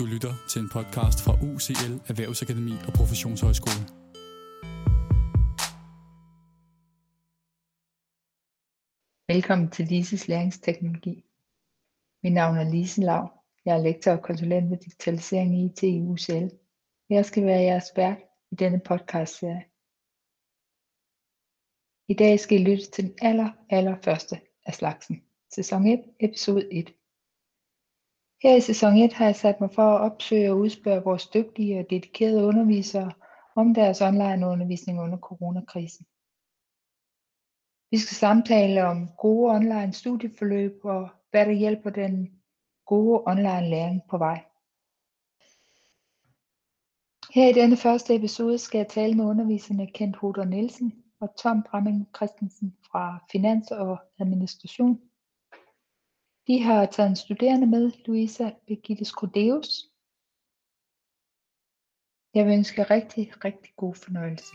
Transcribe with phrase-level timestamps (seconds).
[0.00, 3.82] Du lytter til en podcast fra UCL Erhvervsakademi og Professionshøjskole.
[9.32, 11.24] Velkommen til Lises læringsteknologi.
[12.22, 13.24] Mit navn er Lise Lav.
[13.64, 16.48] Jeg er lektor og konsulent ved digitalisering i IT i UCL.
[17.10, 18.18] Jeg skal være jeres vært
[18.52, 19.64] i denne podcast-serie.
[22.08, 25.22] I dag skal I lytte til den aller, aller første af slagsen.
[25.54, 26.99] Sæson 1, episode 1.
[28.42, 31.78] Her i sæson 1 har jeg sat mig for at opsøge og udspørge vores dygtige
[31.80, 33.12] og dedikerede undervisere
[33.56, 36.06] om deres online undervisning under coronakrisen.
[37.90, 42.40] Vi skal samtale om gode online studieforløb og hvad der hjælper den
[42.86, 44.44] gode online læring på vej.
[47.34, 51.62] Her i denne første episode skal jeg tale med underviserne Kent Hoder Nielsen og Tom
[51.62, 55.09] Bramming Christensen fra Finans og Administration
[56.50, 59.68] vi har taget en studerende med, Louisa Birgitte Skrodeus.
[62.34, 64.54] Jeg vil ønske rigtig, rigtig god fornøjelse.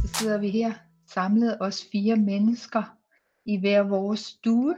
[0.00, 0.72] Så sidder vi her
[1.06, 2.98] samlet os fire mennesker
[3.44, 4.76] i hver vores stue.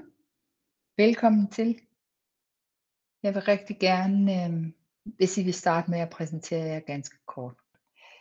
[0.97, 1.81] Velkommen til.
[3.23, 4.73] Jeg vil rigtig gerne, øh,
[5.05, 7.57] hvis I vil starte med at præsentere jer ganske kort.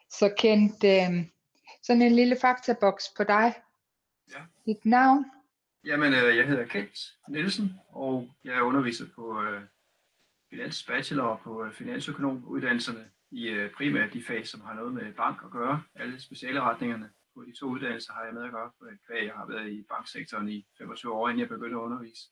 [0.10, 1.33] Så Kent, øh,
[1.82, 3.54] sådan en lille faktaboks på dig.
[4.32, 4.40] Ja.
[4.66, 5.26] Dit navn?
[5.86, 6.98] Jamen, øh, jeg hedder Kent
[7.30, 9.62] Nielsen, og jeg er underviser på øh,
[10.50, 15.42] Finans Bachelor på øh, Finansøkonomuddannelserne i øh, primært de fag, som har noget med bank
[15.46, 15.84] at gøre.
[15.96, 18.72] Alle specialretningerne på de to uddannelser har jeg med at gøre,
[19.08, 22.30] kvæg jeg har været i banksektoren i 25 år, inden jeg begyndte at undervise.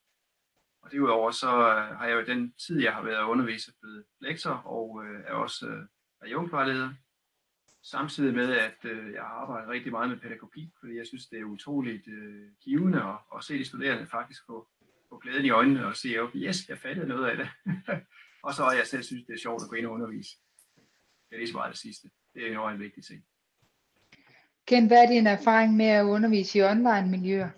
[0.81, 4.51] Og derudover så øh, har jeg jo den tid, jeg har været underviser, blevet lektor
[4.51, 5.83] og øh, er også øh,
[6.23, 6.89] regionvejleder
[7.83, 11.39] samtidig med, at øh, jeg har arbejdet rigtig meget med pædagogik, fordi jeg synes, det
[11.39, 14.67] er utroligt øh, givende at, at se de studerende faktisk få,
[15.09, 17.49] få glæden i øjnene og se, at yes, jeg fattede noget af det.
[18.45, 20.37] og så har jeg selv synes, det er sjovt at gå ind og undervise.
[21.29, 22.09] Det er lige så meget det sidste.
[22.33, 23.23] Det er en vigtig ting.
[24.67, 27.49] Ken, hvad er din erfaring med at undervise i online-miljøer?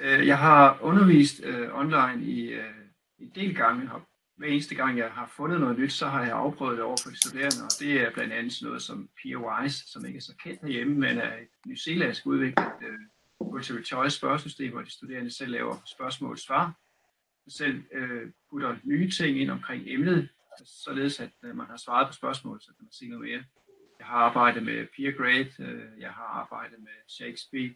[0.00, 2.74] Øh, jeg har undervist øh, online i øh,
[3.18, 4.06] en del gange, har
[4.42, 7.10] hver eneste gang, jeg har fundet noget nyt, så har jeg afprøvet det over for
[7.10, 10.60] de studerende, og det er blandt andet noget som PeerWise, som ikke er så kendt
[10.62, 12.98] herhjemme, men er et nyzeelandsk udviklet øh,
[13.40, 16.72] uh, multiple choice spørgesystem, hvor de studerende selv laver spørgsmål og svar,
[17.48, 20.28] selv uh, putter nye ting ind omkring emnet,
[20.64, 23.44] således at uh, man har svaret på spørgsmål, så kan man se noget mere.
[23.98, 27.74] Jeg har arbejdet med PeerGrade, uh, jeg har arbejdet med Shakespeare,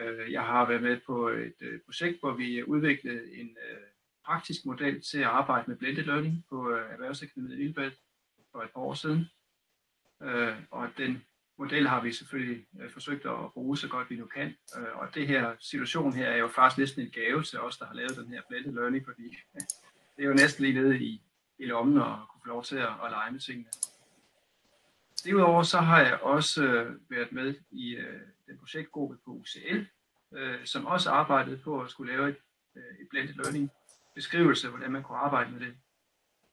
[0.00, 3.91] uh, jeg har været med på et uh, projekt, hvor vi udviklede en uh,
[4.26, 7.98] praktisk model til at arbejde med blended learning på øh, Erhvervsakademiet i Lillebælt
[8.52, 9.30] for et par år siden.
[10.22, 11.24] Øh, og den
[11.58, 14.54] model har vi selvfølgelig øh, forsøgt at bruge så godt vi nu kan.
[14.78, 17.86] Øh, og det her situation her er jo faktisk næsten en gave til os, der
[17.86, 19.36] har lavet den her blended learning, fordi
[20.16, 21.22] det er jo næsten lige nede i,
[21.58, 23.68] i lommen og kunne få lov til at, at lege med tingene.
[25.24, 29.86] Derudover så har jeg også øh, været med i øh, den projektgruppe på UCL,
[30.36, 32.36] øh, som også arbejdede på at skulle lave et,
[32.76, 33.70] øh, et blended learning
[34.14, 35.74] beskrivelse, hvordan man kunne arbejde med det.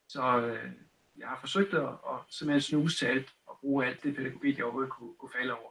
[0.07, 0.71] Så øh,
[1.17, 4.65] jeg har forsøgt at, at simpelthen snuse til alt og bruge alt det pædagogik, jeg
[4.65, 5.69] overhovedet kunne, kunne falde over.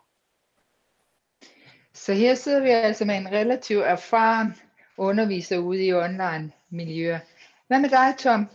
[1.94, 4.54] Så her sidder vi altså med en relativt erfaren
[4.97, 7.19] underviser ude i online miljøer.
[7.66, 8.49] Hvad med dig, Tom?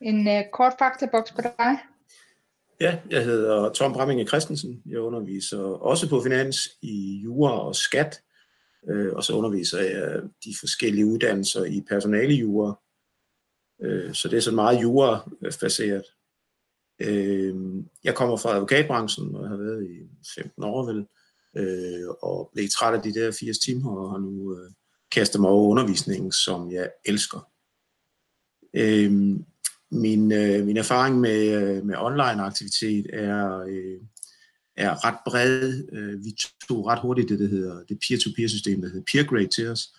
[0.00, 1.78] En uh, kort faktaboks på dig?
[2.80, 4.82] Ja, jeg hedder Tom Bramminge Christensen.
[4.86, 8.22] Jeg underviser også på finans i jura og skat
[8.88, 12.80] øh, og så underviser jeg de forskellige uddannelser i personalejura.
[13.82, 16.04] Øh, så det er så meget jura-baseret.
[17.00, 17.54] Øh,
[18.04, 21.06] jeg kommer fra advokatbranchen og har været i 15 år vel,
[21.56, 24.70] øh, og blev træt af de der 80 timer og har nu øh,
[25.12, 27.50] kastet mig over undervisningen, som jeg elsker.
[28.74, 29.12] Øh,
[29.90, 34.00] min, øh, min erfaring med, øh, med online aktivitet er øh,
[34.82, 35.88] er ret bred.
[35.92, 36.36] Øh, vi
[36.68, 39.94] tog ret hurtigt det, der hedder det peer-to-peer system, der hedder PeerGrade til os,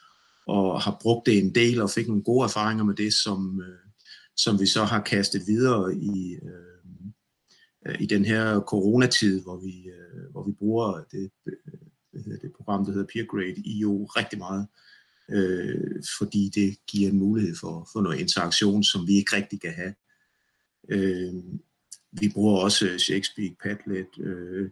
[0.48, 3.90] og har brugt det en del og fik nogle gode erfaringer med det, som, øh,
[4.38, 9.90] som vi så har kastet videre i, øh, i den her coronatid, hvor vi,
[10.32, 11.32] hvor vi bruger det,
[12.42, 14.68] det program, der hedder PeerGrade IO rigtig meget,
[15.30, 19.74] øh, fordi det giver en mulighed for, for noget interaktion, som vi ikke rigtig kan
[19.74, 19.94] have.
[20.90, 21.34] Øh,
[22.20, 24.08] vi bruger også øh, Shakespeare, Padlet.
[24.20, 24.70] Øh,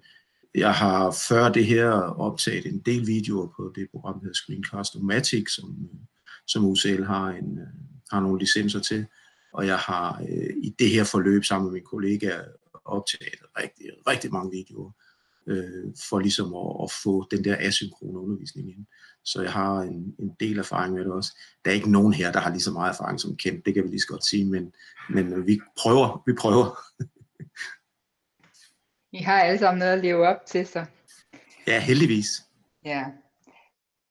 [0.56, 5.02] jeg har før det her optaget en del videoer på det program, der hedder screencast
[5.02, 6.00] Matic, som, øh,
[6.48, 7.68] som UCL har, en, øh,
[8.12, 9.06] har nogle licenser til.
[9.54, 12.40] Og jeg har øh, i det her forløb sammen med min kollega
[12.86, 14.92] optaget rigtig, rigtig mange videoer,
[15.48, 18.86] øh, for ligesom at, at få den der asynkrone undervisning ind.
[19.24, 21.38] så jeg har en, en del erfaring med det også.
[21.66, 23.84] Der er ikke nogen her, der har lige så meget erfaring som Kent, det kan
[23.84, 24.74] vi lige så godt sige, men,
[25.10, 26.80] men vi prøver, vi prøver.
[29.12, 30.86] I har alle sammen noget at leve op til, så.
[31.68, 32.28] Ja, heldigvis.
[32.86, 33.06] Ja.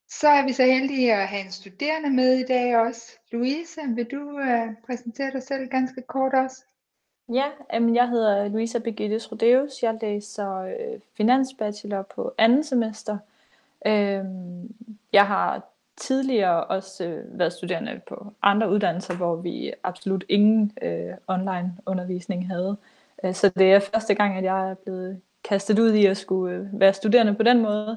[0.08, 3.02] Så er vi så heldige at have en studerende med i dag også.
[3.32, 6.64] Louise, vil du uh, præsentere dig selv ganske kort også?
[7.32, 9.82] Ja, jamen jeg hedder Louisa Birgittes Rodeus.
[9.82, 13.18] Jeg læser øh, finansbachelor på anden semester.
[13.86, 14.74] Øhm,
[15.12, 15.62] jeg har
[15.96, 22.46] tidligere også øh, været studerende på andre uddannelser, hvor vi absolut ingen øh, online undervisning
[22.46, 22.76] havde.
[22.80, 26.16] Øh, Øh, så det er første gang, at jeg er blevet kastet ud i at
[26.16, 27.96] skulle øh, være studerende på den måde.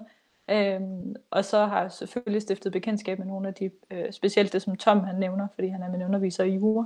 [0.50, 4.62] Øhm, og så har jeg selvfølgelig stiftet bekendtskab med nogle af de, øh, specielt det
[4.62, 6.86] som Tom han nævner, fordi han er min underviser i jura,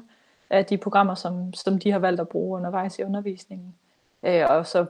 [0.50, 3.75] af de programmer, som, som de har valgt at bruge undervejs i undervisningen.
[4.24, 4.86] Øh, og så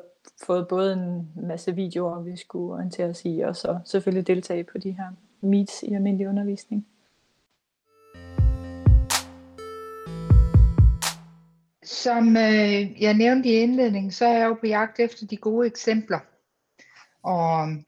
[0.45, 4.77] fået både en masse videoer, vi skulle orientere os i, og så selvfølgelig deltage på
[4.77, 5.07] de her
[5.41, 6.87] meets i almindelig undervisning.
[11.87, 15.67] Som øh, jeg nævnte i indledningen, så er jeg jo på jagt efter de gode
[15.67, 16.19] eksempler.
[17.23, 17.85] Og øhm,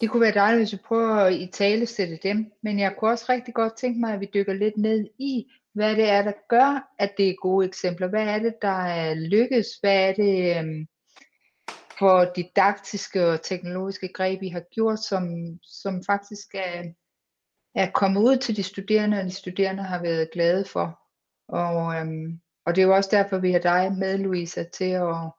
[0.00, 2.52] det kunne være dejligt, hvis vi prøver at i tale sætte dem.
[2.62, 5.96] Men jeg kunne også rigtig godt tænke mig, at vi dykker lidt ned i, hvad
[5.96, 8.08] det er, der gør, at det er gode eksempler.
[8.08, 9.66] Hvad er det, der er lykkes?
[9.80, 10.86] Hvad er det øh,
[11.98, 15.24] for didaktiske og teknologiske greb, I har gjort, som,
[15.62, 16.82] som faktisk er,
[17.74, 21.00] er kommet ud til de studerende, og de studerende har været glade for.
[21.48, 25.30] Og, øhm, og det er jo også derfor, vi har dig med, Louisa, til at,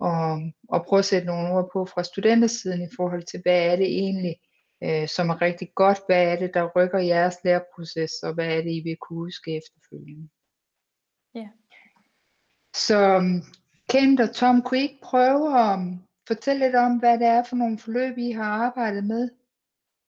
[0.00, 3.76] og, og prøve at sætte nogle ord på fra studentersiden i forhold til, hvad er
[3.76, 4.36] det egentlig,
[4.84, 8.62] øh, som er rigtig godt, hvad er det, der rykker jeres læreproces, og hvad er
[8.62, 10.28] det, I vil kunne huske efterfølgende.
[11.34, 11.48] Ja.
[12.74, 13.20] Så
[13.88, 15.78] Kent og Tom, kunne I ikke prøve at
[16.26, 19.30] fortælle lidt om, hvad det er for nogle forløb, I har arbejdet med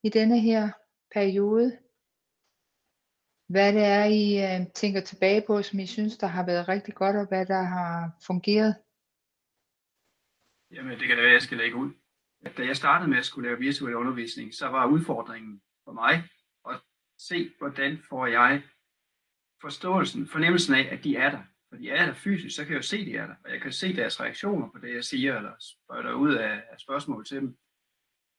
[0.02, 0.70] i denne her
[1.14, 1.78] periode?
[3.52, 6.94] Hvad det er, I øh, tænker tilbage på, som I synes, der har været rigtig
[6.94, 8.74] godt, og hvad der har fungeret?
[10.70, 11.90] Jamen, det kan da være, jeg skal lægge ud.
[12.44, 16.14] At Da jeg startede med at skulle lave virtuel undervisning, så var udfordringen for mig
[16.70, 16.80] at
[17.18, 18.62] se, hvordan får jeg
[19.60, 21.42] forståelsen, fornemmelsen af, at de er der.
[21.68, 23.34] For de er der fysisk, så kan jeg jo se, at de er der.
[23.44, 26.80] Og jeg kan se deres reaktioner på det, jeg siger, eller spørger ud af, af
[26.80, 27.56] spørgsmål til dem.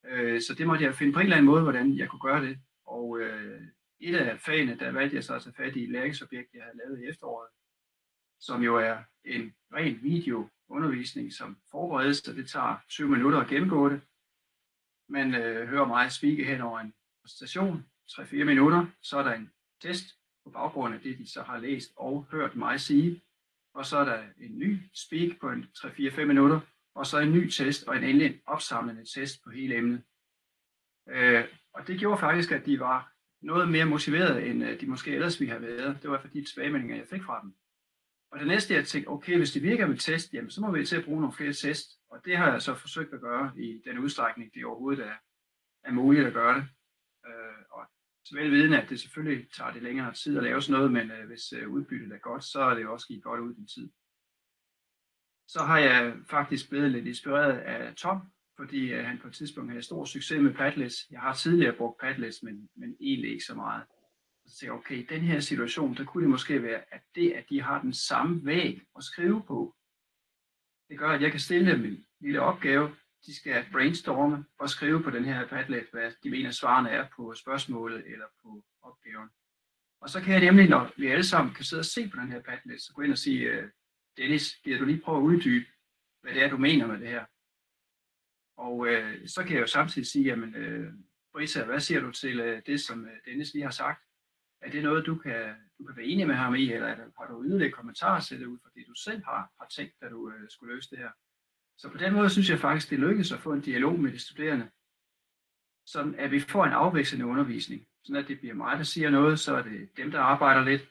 [0.06, 2.46] Øh, så det måtte jeg finde på en eller anden måde, hvordan jeg kunne gøre
[2.46, 2.60] det.
[2.86, 3.62] Og øh,
[4.04, 6.78] et af fagene, der valgte jeg så at tage fat i et læringsobjekt, jeg havde
[6.78, 7.50] lavet i efteråret,
[8.40, 13.90] som jo er en ren videoundervisning, som forberedes, så det tager 20 minutter at gennemgå
[13.90, 14.02] det.
[15.10, 16.94] Man øh, hører mig speake hen over en
[17.26, 19.52] station, 3-4 minutter, så er der en
[19.82, 20.06] test,
[20.44, 23.22] på baggrund af det, de så har læst og hørt mig sige.
[23.74, 26.60] Og så er der en ny speak på en 3-4-5 minutter,
[26.96, 30.04] og så en ny test og en endelig opsamlende test på hele emnet.
[31.10, 33.13] Øh, og det gjorde faktisk, at de var
[33.44, 35.98] noget mere motiveret, end øh, de måske ellers ville have været.
[36.02, 37.54] Det var fordi de tilbagemeldinger, jeg fik fra dem.
[38.32, 40.86] Og det næste, jeg tænkte, okay, hvis det virker med test, jamen, så må vi
[40.86, 41.88] til at bruge nogle flere test.
[42.10, 45.16] Og det har jeg så forsøgt at gøre i den udstrækning, det overhovedet er,
[45.84, 46.66] er muligt at gøre det.
[47.28, 47.86] Øh, og
[48.26, 51.28] så vidende, at det selvfølgelig tager det længere tid at lave sådan noget, men øh,
[51.28, 53.90] hvis øh, udbyttet er godt, så er det også givet godt ud i tid.
[55.48, 58.22] Så har jeg faktisk blevet lidt inspireret af Tom,
[58.56, 60.96] fordi øh, han på et tidspunkt havde stor succes med Padlets.
[61.12, 63.84] Jeg har tidligere brugt Padlets, men, men egentlig ikke så meget.
[64.46, 67.32] Så tænkte jeg, okay, i den her situation, der kunne det måske være, at det,
[67.32, 69.76] at de har den samme væg at skrive på,
[70.90, 72.96] det gør, at jeg kan stille dem en lille opgave,
[73.26, 77.34] de skal brainstorme og skrive på den her Padlet, hvad de mener svarene er på
[77.34, 79.30] spørgsmålet eller på opgaven.
[80.02, 82.32] Og så kan jeg nemlig, når vi alle sammen kan sidde og se på den
[82.32, 83.70] her Padlet, så gå ind og sige, øh,
[84.18, 85.66] Dennis, gider du lige prøve at uddybe,
[86.22, 87.26] hvad det er, du mener med det her?
[88.58, 90.94] Og øh, så kan jeg jo samtidig sige, jamen, øh,
[91.34, 94.04] Brisa, hvad siger du til øh, det, som øh, Dennis lige har sagt?
[94.62, 97.44] Er det noget, du kan, du kan være enig med ham i, eller har du
[97.44, 100.50] yderligere kommentarer til det ud fra det, du selv har, har tænkt, da du øh,
[100.50, 101.12] skulle løse det her?
[101.78, 104.20] Så på den måde synes jeg faktisk, det lykkedes at få en dialog med de
[104.20, 104.70] studerende,
[105.86, 107.88] sådan at vi får en afvekslende undervisning.
[108.04, 110.90] Sådan at det bliver mig, der siger noget, så er det dem, der arbejder lidt,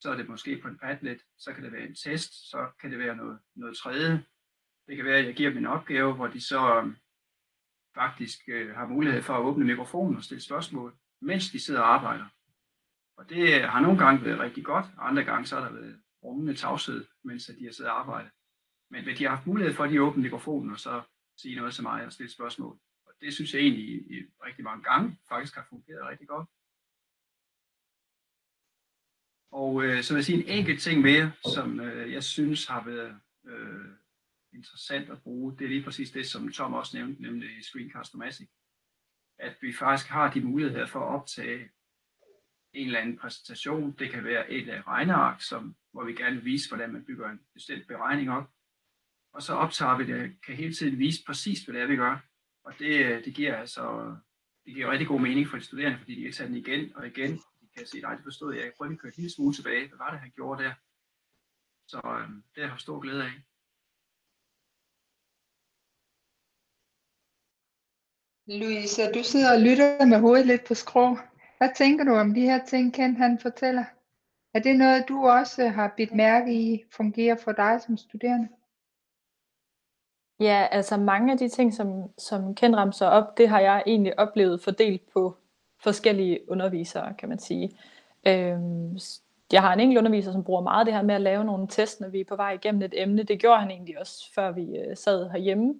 [0.00, 2.90] så er det måske på en Padlet, så kan det være en test, så kan
[2.90, 4.24] det være noget, noget tredje.
[4.86, 6.96] Det kan være, at jeg giver dem en opgave, hvor de så øhm,
[7.94, 11.94] faktisk øh, har mulighed for at åbne mikrofonen og stille spørgsmål, mens de sidder og
[11.94, 12.26] arbejder.
[13.16, 15.72] Og det øh, har nogle gange været rigtig godt, og andre gange så har der
[15.72, 18.30] været rummende tavshed, mens de har siddet og arbejdet.
[18.90, 21.02] Men, men de har haft mulighed for, at de åbne mikrofonen og så
[21.36, 22.78] sige noget til mig og stille spørgsmål.
[23.06, 26.48] Og det synes jeg egentlig i, i rigtig mange gange faktisk har fungeret rigtig godt.
[29.52, 32.84] Og øh, så vil jeg sige en enkelt ting mere, som øh, jeg synes har
[32.84, 34.03] været øh,
[34.54, 35.56] interessant at bruge.
[35.58, 38.48] Det er lige præcis det, som Tom også nævnte, nemlig Screencast-O-Matic.
[39.38, 41.70] at vi faktisk har de muligheder for at optage
[42.72, 43.92] en eller anden præsentation.
[43.92, 47.30] Det kan være et øh, regneark, som, hvor vi gerne vil vise, hvordan man bygger
[47.30, 48.50] en bestemt beregning op.
[49.32, 52.18] Og så optager vi det, kan hele tiden vise præcis, hvad det er, vi gør.
[52.64, 54.16] Og det, øh, det giver altså
[54.64, 57.06] det giver rigtig god mening for de studerende, fordi de kan tage den igen og
[57.06, 57.30] igen.
[57.36, 58.64] De kan se, nej, det forstod jeg.
[58.64, 59.88] Jeg prøver lige at køre en lille smule tilbage.
[59.88, 60.74] Hvad var det, han gjorde der?
[61.86, 63.32] Så øh, det har jeg stor glæde af.
[68.46, 71.16] Louise, du sidder og lytter med hovedet lidt på skrå.
[71.58, 73.84] Hvad tænker du om de her ting, Kent han fortæller?
[74.54, 78.48] Er det noget, du også har bidt mærke i, fungerer for dig som studerende?
[80.40, 84.18] Ja, altså mange af de ting, som, som Ken ramser op, det har jeg egentlig
[84.18, 85.36] oplevet fordelt på
[85.82, 87.78] forskellige undervisere, kan man sige.
[88.26, 88.98] Øhm,
[89.52, 92.00] jeg har en enkelt underviser, som bruger meget det her med at lave nogle tests,
[92.00, 93.22] når vi er på vej igennem et emne.
[93.22, 95.74] Det gjorde han egentlig også, før vi øh, sad herhjemme.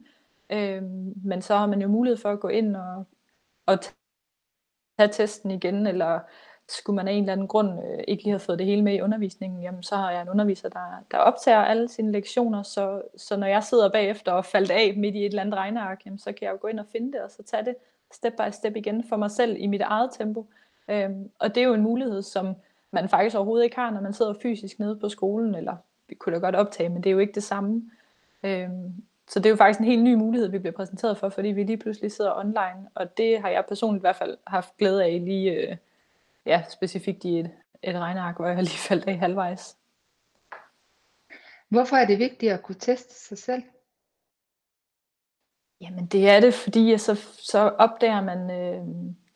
[0.50, 3.04] Øhm, men så har man jo mulighed for at gå ind og,
[3.66, 3.78] og
[4.98, 6.20] tage testen igen, eller
[6.68, 8.94] skulle man af en eller anden grund øh, ikke lige have fået det hele med
[8.94, 13.02] i undervisningen, jamen så har jeg en underviser, der, der optager alle sine lektioner, så,
[13.16, 16.18] så når jeg sidder bagefter og faldt af midt i et eller andet regneark, jamen,
[16.18, 17.74] så kan jeg jo gå ind og finde det, og så tage det
[18.12, 20.46] step by step igen for mig selv i mit eget tempo.
[20.88, 22.54] Øhm, og det er jo en mulighed, som
[22.90, 25.76] man faktisk overhovedet ikke har, når man sidder fysisk nede på skolen, eller
[26.08, 27.90] vi kunne da godt optage, men det er jo ikke det samme.
[28.42, 31.48] Øhm, så det er jo faktisk en helt ny mulighed, vi bliver præsenteret for, fordi
[31.48, 35.04] vi lige pludselig sidder online, og det har jeg personligt i hvert fald haft glæde
[35.04, 35.76] af lige, øh,
[36.46, 37.50] ja, specifikt i et,
[37.82, 39.76] et regneark, hvor jeg lige faldt af halvvejs.
[41.68, 43.62] Hvorfor er det vigtigt at kunne teste sig selv?
[45.80, 48.86] Jamen det er det, fordi så, så opdager man øh,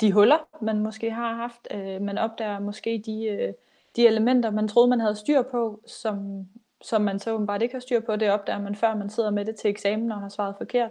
[0.00, 1.68] de huller, man måske har haft.
[1.70, 3.54] Øh, man opdager måske de, øh,
[3.96, 6.46] de elementer, man troede, man havde styr på, som,
[6.80, 8.16] som man så åbenbart ikke har styr på.
[8.16, 10.90] Det opdager man, før man sidder med det til eksamen og har svaret forkert.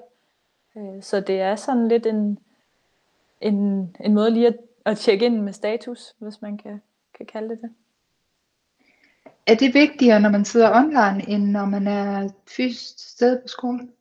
[0.78, 2.40] Øh, så det er sådan lidt en,
[3.42, 6.82] en, en måde lige at, at tjekke ind med status, hvis man kan,
[7.18, 7.70] kan kalde det det.
[9.48, 13.92] Er det vigtigere, når man sidder online, end når man er fysisk sted på skolen?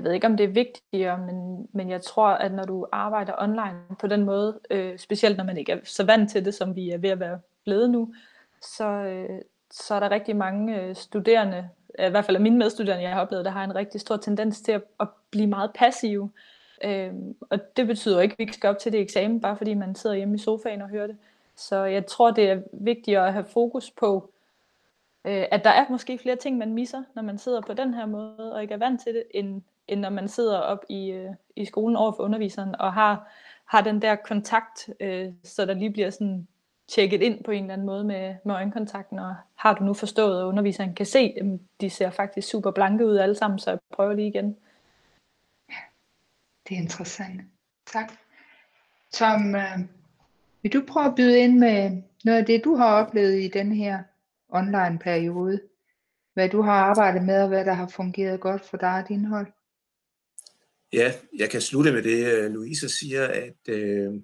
[0.00, 3.34] jeg ved ikke om det er vigtigere, men, men jeg tror, at når du arbejder
[3.38, 6.76] online på den måde, øh, specielt når man ikke er så vant til det, som
[6.76, 8.14] vi er ved at være blevet nu,
[8.62, 9.40] så, øh,
[9.70, 13.12] så er der rigtig mange øh, studerende, øh, i hvert fald af mine medstuderende, jeg
[13.12, 16.30] har oplevet, der har en rigtig stor tendens til at, at blive meget passive.
[16.84, 17.12] Øh,
[17.50, 19.94] og det betyder ikke, at vi ikke skal op til det eksamen, bare fordi man
[19.94, 21.16] sidder hjemme i sofaen og hører det.
[21.56, 24.30] Så jeg tror, det er vigtigere at have fokus på,
[25.24, 28.06] øh, at der er måske flere ting, man misser, når man sidder på den her
[28.06, 31.30] måde og ikke er vant til det, end, end når man sidder op i, øh,
[31.56, 33.28] i skolen over for underviseren og har,
[33.64, 36.48] har den der kontakt, øh, så der lige bliver sådan
[36.90, 40.40] tjekket ind på en eller anden måde med, med øjenkontakten, og har du nu forstået,
[40.40, 43.78] at underviseren kan se, at de ser faktisk super blanke ud alle sammen, så jeg
[43.92, 44.56] prøver lige igen.
[46.68, 47.40] Det er interessant.
[47.86, 48.12] Tak.
[49.12, 49.78] Tom, øh,
[50.62, 53.72] vil du prøve at byde ind med noget af det, du har oplevet i den
[53.72, 54.02] her
[54.48, 55.60] online periode?
[56.34, 59.24] Hvad du har arbejdet med, og hvad der har fungeret godt for dig og din
[59.24, 59.46] hold?
[60.92, 64.14] Ja, jeg kan slutte med det, øh, Louise siger, at, øh,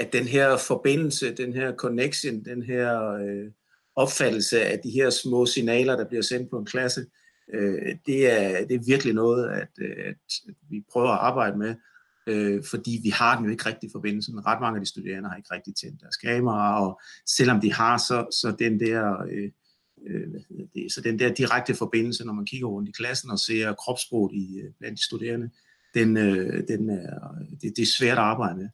[0.00, 3.50] at den her forbindelse, den her connection, den her øh,
[3.96, 7.06] opfattelse af de her små signaler, der bliver sendt på en klasse,
[7.54, 11.74] øh, det, er, det er virkelig noget, at, øh, at vi prøver at arbejde med,
[12.26, 14.46] øh, fordi vi har den jo ikke rigtig forbindelsen.
[14.46, 17.98] Ret mange af de studerende har ikke rigtig tændt deres kamera, og selvom de har,
[17.98, 19.22] så, så den der...
[19.30, 19.50] Øh,
[20.06, 20.26] øh
[20.74, 24.32] det, så den der direkte forbindelse, når man kigger rundt i klassen og ser kropssproget
[24.34, 25.50] i, øh, blandt de studerende,
[25.94, 26.16] den,
[26.68, 28.68] den er, det, det er svært at arbejde med.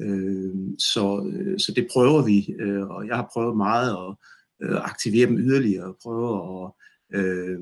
[0.00, 4.16] Øhm, øh, så, så det prøver vi, øh, og jeg har prøvet meget at
[4.62, 6.72] øh, aktivere dem yderligere, og prøve at
[7.18, 7.60] øh,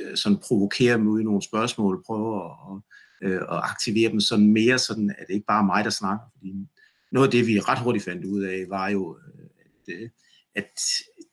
[0.00, 2.82] øh, sådan provokere dem ud i nogle spørgsmål, prøve at,
[3.22, 6.24] øh, at aktivere dem sådan mere, sådan at det ikke bare er mig, der snakker.
[6.32, 6.54] Fordi
[7.12, 9.44] noget af det, vi ret hurtigt fandt ud af, var jo, øh,
[9.86, 10.08] at, øh,
[10.54, 10.80] at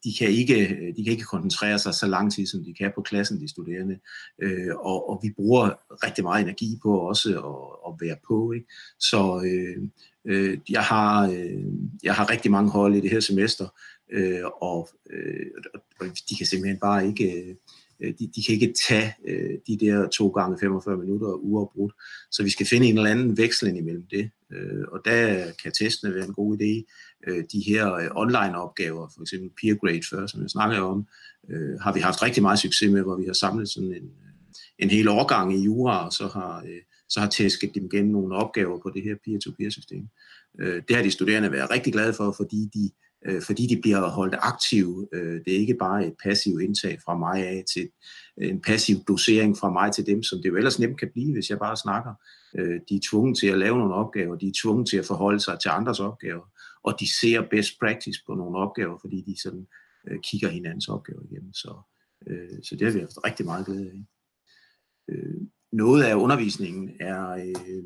[0.04, 0.56] de kan ikke,
[0.98, 4.00] de kan ikke koncentrere sig så lang tid, som de kan på klassen, de studerende.
[4.42, 5.70] Øh, og, og vi bruger
[6.06, 8.52] rigtig meget energi på også at, at være på.
[8.52, 8.68] Ikke?
[9.00, 9.90] Så øh,
[10.28, 11.64] øh, jeg, har, øh,
[12.04, 13.68] jeg har rigtig mange hold i det her semester,
[14.12, 15.46] øh, og, øh,
[16.00, 17.44] og de kan simpelthen bare ikke...
[17.44, 17.56] Øh,
[18.02, 21.94] de, de kan ikke tage øh, de der to gange 45 minutter uafbrudt.
[22.32, 24.30] Så vi skal finde en eller anden veksling imellem det.
[24.52, 26.94] Øh, og der kan testene være en god idé.
[27.28, 31.08] Øh, de her øh, online-opgaver, for eksempel peer grade før, som jeg snakkede om,
[31.50, 34.28] øh, har vi haft rigtig meget succes med, hvor vi har samlet sådan en, øh,
[34.80, 38.36] en hel årgang i jura, og så har, øh, så har tæsket dem gennem nogle
[38.36, 40.08] opgaver på det her peer-to-peer system.
[40.60, 42.92] Øh, det har de studerende været rigtig glade for, fordi de
[43.26, 45.08] øh, fordi de bliver holdt aktive.
[45.14, 47.90] Øh, det er ikke bare et passivt indtag fra mig af til
[48.38, 51.34] øh, en passiv dosering fra mig til dem, som det jo ellers nemt kan blive,
[51.34, 52.14] hvis jeg bare snakker.
[52.58, 55.40] Øh, de er tvunget til at lave nogle opgaver, de er tvunget til at forholde
[55.40, 56.52] sig til andres opgaver,
[56.84, 59.68] og de ser best practice på nogle opgaver, fordi de sådan
[60.08, 61.54] øh, kigger hinandens opgaver igennem.
[61.54, 61.76] Så,
[62.28, 64.06] øh, så det har vi haft rigtig meget glæde af.
[65.10, 67.84] Øh, noget af undervisningen er, øh,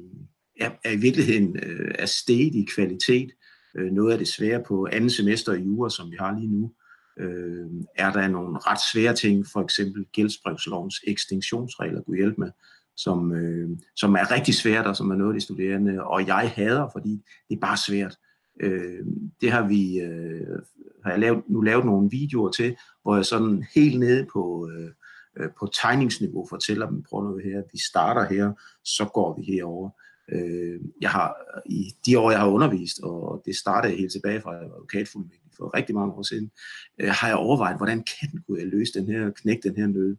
[0.60, 3.32] er, er i virkeligheden øh, er steget i kvalitet.
[3.76, 6.72] Øh, noget af det svære på andet semester i jura, som vi har lige nu,
[7.20, 12.52] øh, er der nogle ret svære ting, for eksempel gældsbrevslovens ekstinktionsregler, kunne hjælpe med,
[12.98, 16.52] som, øh, som er rigtig svært, og som er noget af de studerende, og jeg
[16.56, 18.18] hader, fordi det er bare svært.
[18.62, 19.06] Øh,
[19.42, 20.60] det har vi øh,
[21.04, 24.92] har jeg lavet, nu lavet nogle videoer til, hvor jeg sådan helt nede på, øh,
[25.38, 28.52] øh på tegningsniveau fortæller dem, prøv nu her, vi starter her,
[28.84, 29.90] så går vi herover.
[30.32, 31.36] Øh, jeg har
[31.66, 35.96] i de år, jeg har undervist, og det startede helt tilbage fra advokatfuldmægtig for rigtig
[35.96, 36.52] mange år siden,
[37.00, 40.16] øh, har jeg overvejet, hvordan kan kunne jeg løse den her, knække den her nød.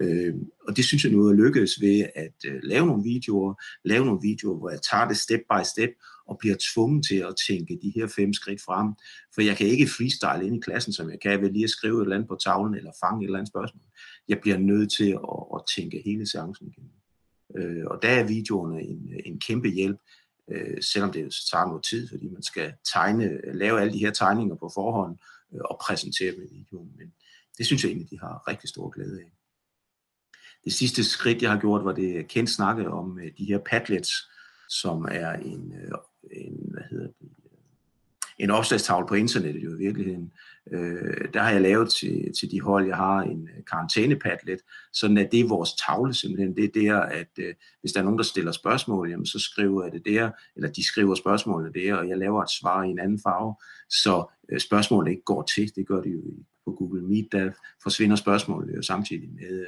[0.00, 0.34] Øh,
[0.68, 3.54] og det synes jeg nu er lykkedes ved at øh, lave nogle videoer,
[3.84, 5.90] lave nogle videoer, hvor jeg tager det step by step,
[6.26, 8.88] og bliver tvunget til at tænke de her fem skridt frem.
[9.34, 11.98] For jeg kan ikke freestyle ind i klassen, som jeg kan ved lige at skrive
[11.98, 13.82] et eller andet på tavlen, eller fange et eller andet spørgsmål.
[14.28, 16.92] Jeg bliver nødt til at, at tænke hele seancen igennem.
[17.56, 20.00] Øh, og der er videoerne en, en kæmpe hjælp,
[20.50, 24.54] øh, selvom det tager noget tid, fordi man skal tegne, lave alle de her tegninger
[24.54, 25.18] på forhånd
[25.54, 26.92] øh, og præsentere dem i videoen.
[26.98, 27.12] Men
[27.58, 29.32] det synes jeg egentlig, de har rigtig stor glæde af.
[30.64, 34.12] Det sidste skridt, jeg har gjort, var det kendt snakke om øh, de her Padlets,
[34.68, 35.92] som er en, øh,
[36.30, 36.76] en
[38.42, 40.32] en opslagstavle på internettet jo i virkeligheden.
[40.72, 44.60] Øh, der har jeg lavet til, til de hold, jeg har en øh, karantænepadlet,
[44.92, 46.56] sådan at det er vores tavle simpelthen.
[46.56, 49.82] Det er der, at øh, hvis der er nogen, der stiller spørgsmål, jamen, så skriver
[49.82, 52.98] jeg det der, eller de skriver spørgsmålene der, og jeg laver et svar i en
[52.98, 53.54] anden farve,
[53.90, 55.72] så øh, spørgsmålet ikke går til.
[55.76, 56.22] Det gør det jo
[56.64, 57.50] på Google Meet, der
[57.82, 59.66] forsvinder spørgsmålet jo samtidig med, øh,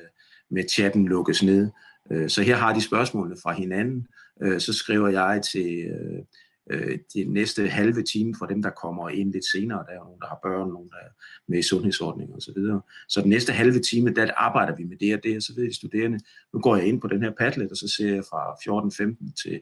[0.51, 1.71] med chatten lukkes ned.
[2.11, 4.07] Øh, så her har de spørgsmålene fra hinanden,
[4.43, 5.85] øh, så skriver jeg til...
[5.85, 6.25] Øh,
[6.71, 9.79] Øh, de næste halve time for dem, der kommer ind lidt senere.
[9.79, 11.11] Der er nogen, der har børn, nogen, der er
[11.49, 12.55] med i sundhedsordninger osv.
[12.55, 15.53] Så, så den næste halve time, der arbejder vi med det og det, og så
[15.57, 16.19] ved de studerende,
[16.53, 19.61] nu går jeg ind på den her Padlet, og så ser jeg fra 14.15 til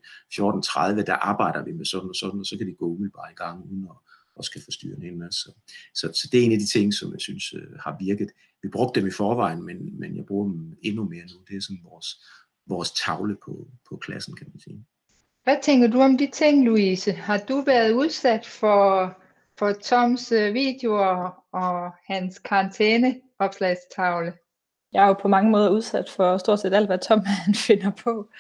[0.99, 3.35] 14.30, der arbejder vi med sådan og sådan, og så kan de gå umiddelbart i
[3.35, 3.97] gang uden at
[4.37, 5.41] og skal forstyrre en hel masse.
[5.41, 5.53] Så,
[5.95, 8.31] så, så det er en af de ting, som jeg synes øh, har virket.
[8.63, 11.41] Vi brugte dem i forvejen, men, men jeg bruger dem endnu mere nu.
[11.49, 12.07] Det er sådan vores,
[12.67, 14.85] vores tavle på, på klassen, kan man sige.
[15.45, 17.13] Hvad tænker du om de ting, Louise?
[17.13, 19.15] Har du været udsat for,
[19.59, 24.33] for Toms øh, videoer og hans karantæneopslagstavle?
[24.93, 27.91] Jeg er jo på mange måder udsat for stort set alt, hvad Tom han finder
[27.91, 28.31] på.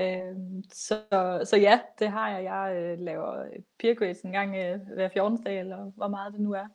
[0.00, 1.00] Øhm, så,
[1.44, 2.44] så ja, det har jeg.
[2.44, 3.44] Jeg øh, laver
[3.78, 5.42] peer grades en gang øh, hver 14.
[5.42, 6.66] dag, eller hvor meget det nu er.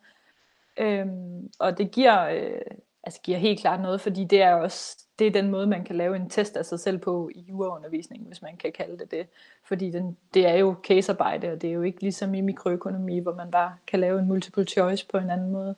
[0.78, 2.62] Øhm, og det giver, øh,
[3.04, 5.96] altså giver helt klart noget, fordi det er også det er den måde, man kan
[5.96, 9.28] lave en test af sig selv på i juraundervisningen, hvis man kan kalde det det.
[9.64, 13.34] Fordi den, det er jo casearbejde, og det er jo ikke ligesom i mikroøkonomi, hvor
[13.34, 15.76] man bare kan lave en multiple choice på en anden måde.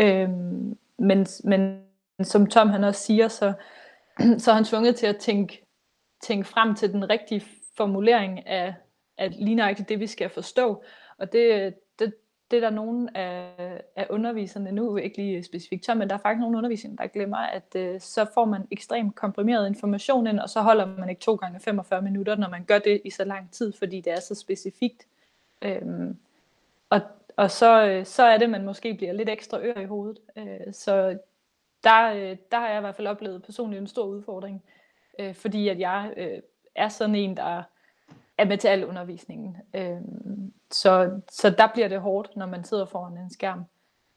[0.00, 1.82] Øhm, men, men
[2.22, 3.52] som Tom han også siger, så,
[4.38, 5.66] så er han tvunget til at tænke,
[6.22, 7.42] tænke frem til den rigtige
[7.76, 8.74] formulering af,
[9.18, 10.82] af lige nøjagtigt det, vi skal forstå.
[11.18, 11.74] Og det,
[12.50, 13.50] det er der nogen af,
[13.96, 17.36] af underviserne, nu ikke lige specifikt Tom, men der er faktisk nogle undervisere, der glemmer,
[17.36, 21.34] at øh, så får man ekstremt komprimeret information ind, og så holder man ikke to
[21.34, 24.34] gange 45 minutter, når man gør det i så lang tid, fordi det er så
[24.34, 25.06] specifikt.
[25.62, 26.16] Øhm,
[26.90, 27.00] og
[27.38, 30.18] og så, øh, så er det, man måske bliver lidt ekstra ør i hovedet.
[30.36, 31.18] Øh, så
[31.84, 34.62] der, øh, der har jeg i hvert fald oplevet personligt en stor udfordring,
[35.18, 36.38] øh, fordi at jeg øh,
[36.74, 37.62] er sådan en, der
[38.38, 39.56] er med til al undervisningen.
[39.74, 40.00] Øh,
[40.70, 43.64] så, så der bliver det hårdt, når man sidder foran en skærm.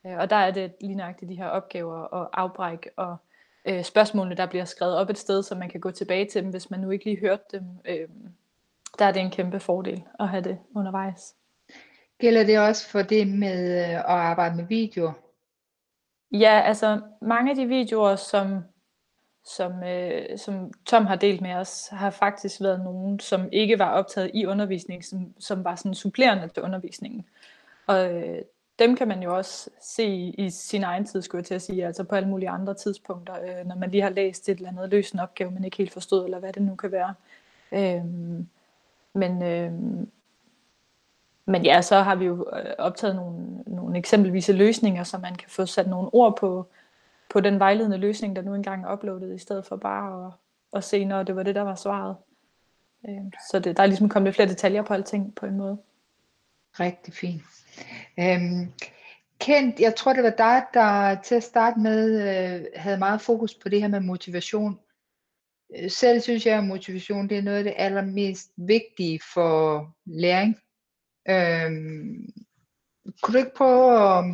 [0.06, 3.18] Øh, og der er det lige nøjagtigt de her opgaver og afbræk og
[3.66, 6.52] øh, spørgsmålene, der bliver skrevet op et sted, så man kan gå tilbage til dem,
[6.52, 7.64] hvis man nu ikke lige hørte dem.
[7.86, 8.10] Øh,
[9.00, 11.36] der er det en kæmpe fordel at have det undervejs.
[12.20, 15.14] Gælder det også for det med øh, at arbejde med videoer?
[16.32, 18.64] Ja, altså mange af de videoer, som
[19.45, 23.91] som, øh, som Tom har delt med os, har faktisk været nogen, som ikke var
[23.91, 27.25] optaget i undervisningen, som, som var sådan supplerende til undervisningen.
[27.88, 28.41] Og øh,
[28.80, 31.62] dem kan man jo også se i, i sin egen tid, skulle jeg til at
[31.62, 34.69] sige, altså på alle mulige andre tidspunkter, øh, når man lige har læst et eller
[34.69, 37.13] andet løst en opgave, man ikke helt forstod, eller hvad det nu kan være.
[37.71, 38.06] Øh,
[39.13, 39.71] men, øh,
[41.45, 45.49] men ja, så har vi jo øh, optaget nogle, nogle eksempelvis løsninger, så man kan
[45.49, 46.67] få sat nogle ord på,
[47.32, 50.34] på den vejledende løsning, der nu engang er uploadet, i stedet for bare at,
[50.78, 52.15] at se, når det var det, der var svaret.
[53.10, 55.78] Øh, så det, der er ligesom kommet lidt flere detaljer på alting på en måde.
[56.80, 57.41] Rigtig fint.
[58.20, 58.74] Øhm,
[59.39, 63.56] Kent, jeg tror det var dig, der til at starte med øh, havde meget fokus
[63.56, 64.80] på det her med motivation.
[65.78, 70.58] Øh, selv synes jeg, at motivation det er noget af det allermest vigtige for læring.
[71.30, 72.34] Øhm,
[73.22, 74.26] kunne du ikke prøve at,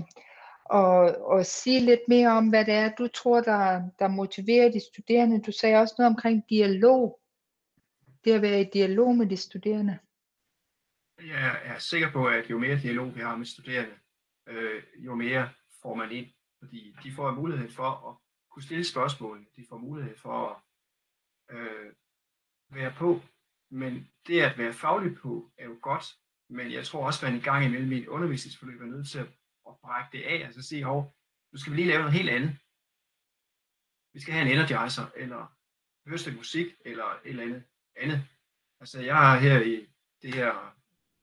[0.69, 4.81] og, og sige lidt mere om, hvad det er, du tror, der, der motiverer de
[4.93, 5.41] studerende?
[5.41, 7.19] Du sagde også noget omkring dialog.
[8.23, 9.99] Det at være i dialog med de studerende.
[11.17, 13.93] Jeg er sikker på, at jo mere dialog vi har med studerende,
[14.47, 15.49] øh, jo mere
[15.81, 16.27] får man ind.
[16.59, 18.15] Fordi de får mulighed for at
[18.51, 19.47] kunne stille spørgsmål.
[19.55, 20.55] De får mulighed for at
[21.57, 21.93] øh,
[22.69, 23.21] være på.
[23.71, 26.05] Men det at være faglig på er jo godt.
[26.49, 29.19] Men jeg tror også, at man i gang imellem i et undervisningsforløb er nødt til
[29.19, 29.27] at,
[29.69, 30.45] at brække det af.
[30.45, 31.15] Altså sige, hov,
[31.51, 32.57] nu skal vi lige lave noget helt andet.
[34.13, 35.57] Vi skal have en energizer, eller
[36.07, 37.63] høre musik, eller et eller andet
[37.95, 38.27] andet.
[38.79, 39.87] Altså jeg har her i
[40.21, 40.75] det her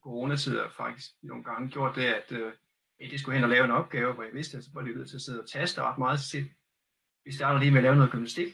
[0.03, 2.53] coronatider faktisk nogle gange gjort det, at øh,
[2.99, 5.09] det skulle hen og lave en opgave, hvor jeg vidste, at så var det nødt
[5.09, 6.49] til at sidde og taste ret meget til
[7.25, 8.53] Vi starter lige med at lave noget gymnastik.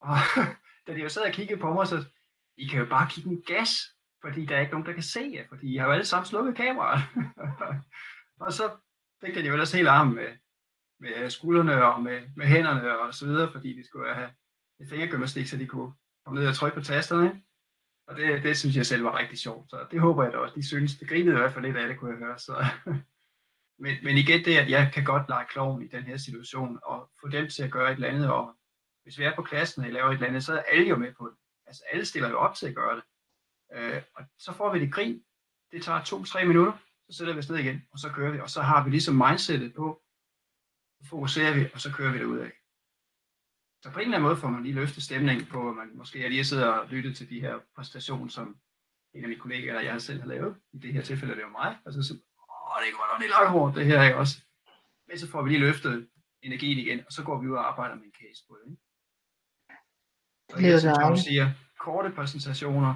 [0.00, 0.16] Og
[0.86, 2.04] da de jo sad og kiggede på mig, så
[2.56, 3.70] I kan jo bare kigge en gas,
[4.20, 6.26] fordi der er ikke nogen, der kan se jer, fordi I har jo alle sammen
[6.26, 7.02] slukket kameraet.
[8.46, 8.76] og så
[9.24, 10.28] fik han jo ellers hele arm med,
[11.00, 14.30] med skuldrene og med, med hænderne og så videre, fordi de skulle have
[14.80, 15.92] et fingergymnastik, så de kunne
[16.24, 17.42] komme ned og trykke på tasterne.
[18.06, 20.54] Og det, det synes jeg selv var rigtig sjovt, så det håber jeg da også.
[20.54, 22.38] De synes, det grinede i hvert fald lidt af det, kunne jeg høre.
[22.38, 22.64] Så.
[23.82, 27.10] men, men igen det, at jeg kan godt lege kloven i den her situation, og
[27.20, 28.56] få dem til at gøre et eller andet, og
[29.02, 31.14] hvis vi er på klassen og laver et eller andet, så er alle jo med
[31.18, 31.36] på det.
[31.66, 33.04] Altså alle stiller jo op til at gøre det.
[33.74, 35.24] Øh, og så får vi det grin.
[35.72, 36.72] Det tager to-tre minutter,
[37.10, 38.40] så sætter vi os ned igen, og så kører vi.
[38.40, 40.02] Og så har vi ligesom mindsetet på,
[40.98, 42.52] så fokuserer vi, og så kører vi det ud af.
[43.82, 46.28] Så på en eller anden måde får man lige løftet stemningen på, at man måske
[46.28, 48.60] lige sidder og lyttet til de her præstationer, som
[49.14, 50.60] en af mine kollegaer eller jeg selv har lavet.
[50.72, 51.78] I det her tilfælde er det jo mig.
[51.84, 54.44] Og så siger åh, det går nok lidt langt det her, ikke også?
[55.08, 56.10] Men så får vi lige løftet
[56.42, 58.64] energien igen, og så går vi ud og arbejder med en case på det.
[58.70, 58.82] Ikke?
[60.74, 62.94] Og som Tom siger, korte præsentationer,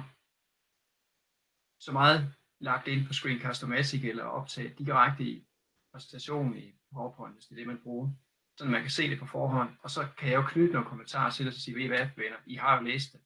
[1.79, 5.47] så meget lagt ind på Screencast-O-Matic eller optaget direkte i
[5.93, 8.11] præsentationen i PowerPoint, hvis det er det, man bruger
[8.57, 11.31] så man kan se det på forhånd, og så kan jeg jo knytte nogle kommentarer
[11.31, 13.21] til det, og sige, ved I hvad, venner, I har jo læst det.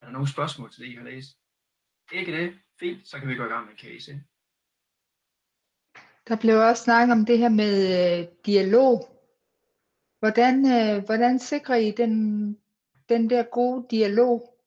[0.00, 1.30] Er der nogle spørgsmål til det, I har læst?
[2.12, 2.58] Ikke det?
[2.80, 4.10] Fint, så kan vi gå i gang med en case.
[4.10, 4.24] Ikke?
[6.28, 9.08] Der blev også snakket om det her med øh, dialog.
[10.18, 12.12] Hvordan, øh, hvordan sikrer I den,
[13.08, 14.57] den der gode dialog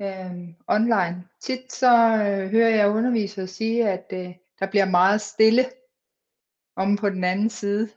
[0.00, 1.24] øh, online?
[1.40, 5.64] Tit så øh, hører jeg undervisere sige, at øh, der bliver meget stille
[6.76, 7.88] om på den anden side.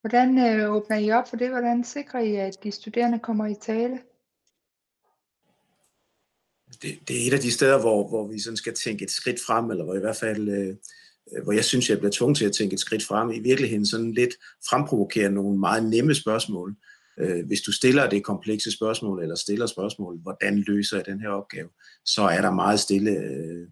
[0.00, 1.50] Hvordan øh, åbner I op for det?
[1.50, 4.00] Hvordan sikrer I, at de studerende kommer i tale?
[6.82, 9.40] Det, det er et af de steder, hvor, hvor vi sådan skal tænke et skridt
[9.46, 10.76] frem, eller hvor i hvert fald, øh,
[11.32, 13.30] øh hvor jeg synes, jeg bliver tvunget til at tænke et skridt frem.
[13.30, 14.34] I virkeligheden sådan lidt
[14.68, 16.76] fremprovokere nogle meget nemme spørgsmål.
[17.22, 21.28] Øh, hvis du stiller det komplekse spørgsmål, eller stiller spørgsmål, hvordan løser jeg den her
[21.28, 21.68] opgave,
[22.04, 23.10] så er der meget stille.
[23.10, 23.68] Øh,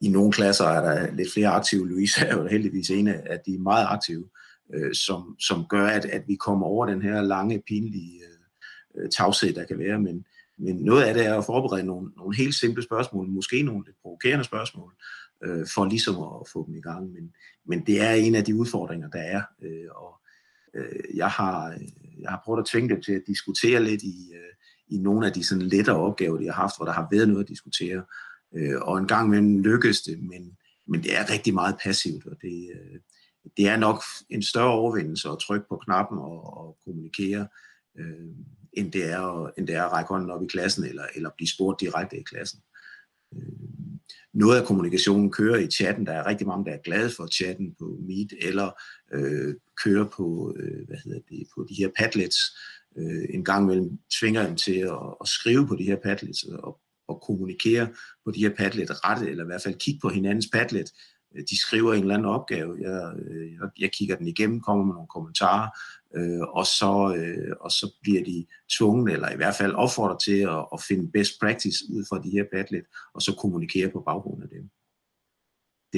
[0.00, 1.88] I nogle klasser er der lidt flere aktive.
[1.88, 4.28] Louise er jo heldigvis en af de meget aktive
[4.74, 9.10] øh, som, som gør, at, at vi kommer over den her lange, pinlige øh, øh,
[9.10, 9.98] tavshed, der kan være.
[9.98, 10.24] Men,
[10.58, 13.96] men noget af det er at forberede nogle, nogle helt simple spørgsmål, måske nogle lidt
[14.02, 14.92] provokerende spørgsmål,
[15.44, 17.12] øh, for ligesom at få dem i gang.
[17.12, 17.32] Men,
[17.66, 19.42] men det er en af de udfordringer, der er.
[19.62, 20.15] Øh, og
[20.76, 21.78] øh, jeg, har,
[22.20, 24.52] jeg har prøvet at tvinge dem til at diskutere lidt i, øh,
[24.88, 27.44] i nogle af de sådan lettere opgaver, de har haft, hvor der har været noget
[27.44, 28.04] at diskutere.
[28.56, 30.56] Øh, og en gang imellem lykkes det, men,
[30.88, 33.00] men det er rigtig meget passivt, og det, øh,
[33.56, 37.48] det er nok en større overvindelse at trykke på knappen og, og kommunikere,
[37.98, 38.28] øh,
[38.72, 41.48] end, det er, end det er at række hånden op i klassen eller, eller blive
[41.48, 42.60] spurgt direkte i klassen.
[43.36, 43.52] Øh,
[44.32, 46.06] noget af kommunikationen kører i chatten.
[46.06, 48.70] Der er rigtig mange, der er glade for chatten på Meet, eller
[49.12, 52.38] øh, kører på, øh, hvad hedder det, på de her padlets.
[52.98, 56.80] Øh, en gang imellem tvinger dem til at, at skrive på de her padlets og,
[57.08, 57.88] og kommunikere
[58.24, 60.90] på de her padlet rette, eller i hvert fald kigge på hinandens padlet,
[61.36, 64.84] øh, de skriver en eller anden opgave, jeg, øh, jeg, jeg kigger den igennem, kommer
[64.84, 65.68] med nogle kommentarer,
[66.16, 68.46] øh, og, så, øh, og så bliver de
[68.78, 72.30] tvunget, eller i hvert fald opfordret til at, at finde best practice ud fra de
[72.30, 72.84] her Padlet,
[73.14, 74.70] og så kommunikere på baggrund af dem.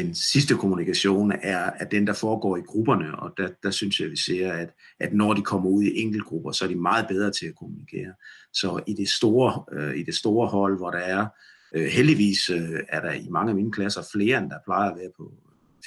[0.02, 4.10] Den sidste kommunikation er, er den, der foregår i grupperne, og der, der synes jeg,
[4.10, 7.30] vi ser, at, at når de kommer ud i enkeltgrupper, så er de meget bedre
[7.30, 8.12] til at kommunikere.
[8.52, 11.26] Så i det store, øh, i det store hold, hvor der er
[11.74, 14.98] Øh, heldigvis øh, er der i mange af mine klasser flere, end der plejer at
[14.98, 15.32] være på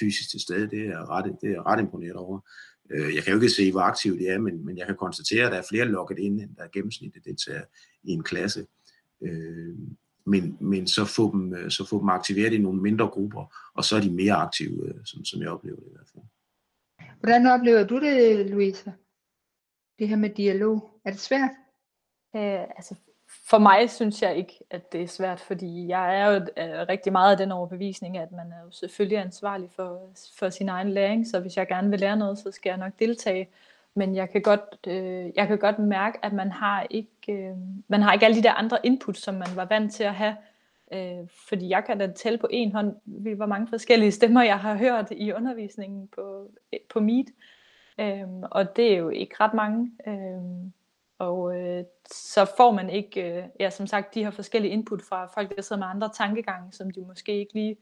[0.00, 0.70] fysisk til stede.
[0.70, 2.40] Det er ret, det er ret imponeret over.
[2.90, 5.46] Øh, jeg kan jo ikke se, hvor aktivt det er, men, men jeg kan konstatere,
[5.46, 7.62] at der er flere lukket ind, end der er gennemsnitligt deltager
[8.04, 8.66] i en klasse.
[9.22, 9.74] Øh,
[10.24, 13.84] men, men så, få dem, øh, så få dem aktiveret i nogle mindre grupper, og
[13.84, 16.24] så er de mere aktive, øh, som, som jeg oplever det i hvert fald.
[17.20, 18.92] Hvordan oplever du det, Louise?
[19.98, 21.00] Det her med dialog.
[21.04, 21.50] Er det svært?
[22.36, 22.94] Øh, altså,
[23.48, 27.12] for mig synes jeg ikke, at det er svært, fordi jeg er jo øh, rigtig
[27.12, 31.26] meget af den overbevisning, at man er jo selvfølgelig ansvarlig for, for sin egen læring,
[31.26, 33.48] så hvis jeg gerne vil lære noget, så skal jeg nok deltage.
[33.94, 37.56] Men jeg kan godt, øh, jeg kan godt mærke, at man har ikke, øh,
[37.88, 40.36] man har ikke alle de der andre input, som man var vant til at have.
[40.92, 42.96] Øh, fordi jeg kan da tælle på en hånd,
[43.36, 46.50] hvor mange forskellige stemmer, jeg har hørt i undervisningen på,
[46.88, 47.26] på Meet.
[47.98, 49.92] Øh, og det er jo ikke ret mange.
[50.06, 50.70] Øh,
[51.18, 55.26] og øh, så får man ikke, øh, ja som sagt, de her forskellige input fra
[55.26, 57.76] folk, der sidder med andre tankegange, som de måske ikke lige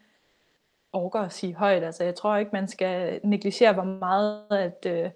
[0.93, 1.85] overgår at sige højt.
[1.85, 5.11] Altså jeg tror ikke, man skal negligere, hvor meget at øh,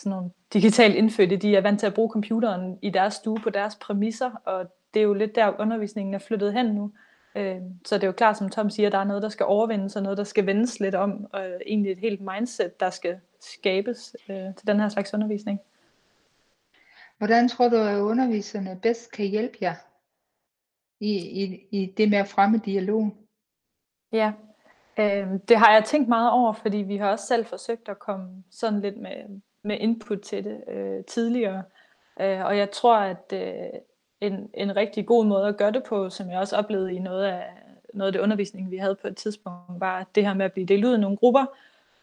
[0.00, 3.50] sådan nogle digitalt indfødte, de er vant til at bruge computeren i deres stue på
[3.50, 6.92] deres præmisser, og det er jo lidt der, undervisningen er flyttet hen nu.
[7.34, 9.96] Øh, så det er jo klart, som Tom siger, der er noget, der skal overvindes,
[9.96, 14.16] og noget, der skal vendes lidt om, og egentlig et helt mindset, der skal skabes
[14.28, 15.60] øh, til den her slags undervisning.
[17.18, 19.74] Hvordan tror du, at underviserne bedst kan hjælpe jer
[21.00, 23.14] i, i, i det med at fremme dialogen?
[24.12, 24.32] Ja,
[24.98, 28.44] øh, det har jeg tænkt meget over, fordi vi har også selv forsøgt at komme
[28.50, 31.62] sådan lidt med, med input til det øh, tidligere.
[32.20, 33.80] Øh, og jeg tror, at øh,
[34.20, 37.24] en, en rigtig god måde at gøre det på, som jeg også oplevede i noget
[37.24, 37.44] af,
[37.94, 40.66] noget af det undervisning, vi havde på et tidspunkt, var det her med at blive
[40.66, 41.46] delt ud i nogle grupper.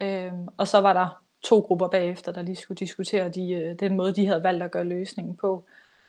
[0.01, 3.95] Øh, og så var der to grupper bagefter, der lige skulle diskutere de, øh, den
[3.95, 5.63] måde, de havde valgt at gøre løsningen på.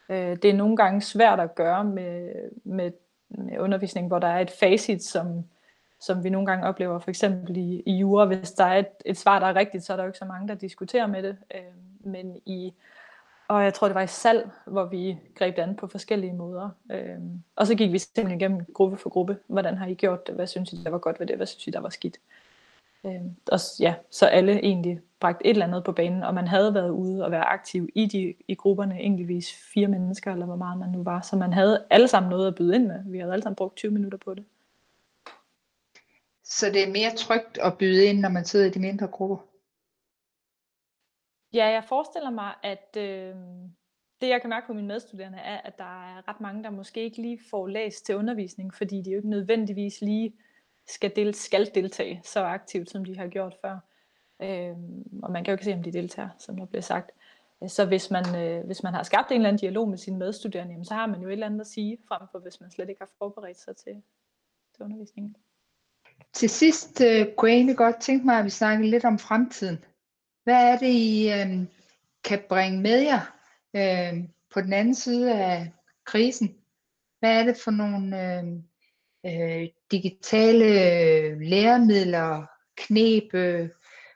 [0.09, 2.33] Øh, det er nogle gange svært at gøre med,
[2.65, 2.91] med,
[3.29, 5.45] med undervisning, hvor der er et facit, som,
[6.01, 9.17] som vi nogle gange oplever, for eksempel i, i jura, hvis der er et, et
[9.17, 11.37] svar, der er rigtigt, så er der jo ikke så mange, der diskuterer med det.
[11.55, 11.61] Øh,
[12.01, 12.73] men i,
[13.49, 16.71] og jeg tror, det var i salg, hvor vi greb det an på forskellige måder.
[16.91, 19.39] Øhm, og så gik vi simpelthen igennem gruppe for gruppe.
[19.47, 20.35] Hvordan har I gjort det?
[20.35, 21.37] Hvad synes I, der var godt ved det?
[21.37, 22.19] Hvad synes I, der var skidt?
[23.05, 23.21] Øh,
[23.53, 26.91] og ja, så alle egentlig bragt et eller andet på banen, og man havde været
[26.91, 30.89] ude og være aktiv i, de, i grupperne, enkeltvis fire mennesker, eller hvor meget man
[30.89, 33.03] nu var, så man havde alle sammen noget at byde ind med.
[33.07, 34.45] Vi havde alle sammen brugt 20 minutter på det.
[36.51, 39.37] Så det er mere trygt at byde ind, når man sidder i de mindre grupper?
[41.53, 43.35] Ja, jeg forestiller mig, at øh,
[44.21, 47.01] det jeg kan mærke på mine medstuderende er, at der er ret mange, der måske
[47.01, 50.35] ikke lige får læst til undervisning, fordi de jo ikke nødvendigvis lige
[50.87, 53.79] skal, del, skal deltage så aktivt, som de har gjort før.
[54.43, 54.77] Øh,
[55.23, 57.11] og man kan jo ikke se, om de deltager, som der bliver sagt.
[57.67, 60.73] Så hvis man, øh, hvis man har skabt en eller anden dialog med sine medstuderende,
[60.73, 62.89] jamen, så har man jo et eller andet at sige, frem for hvis man slet
[62.89, 64.03] ikke har forberedt sig til,
[64.75, 65.37] til undervisningen.
[66.33, 69.85] Til sidst øh, kunne jeg egentlig godt tænke mig, at vi snakker lidt om fremtiden.
[70.45, 71.67] Hvad er det, I øh,
[72.25, 73.35] kan bringe med jer
[73.77, 75.73] øh, på den anden side af
[76.05, 76.55] krisen?
[77.21, 78.45] Hvad er det for nogle øh,
[79.27, 83.69] øh, digitale øh, læremidler, knep, øh,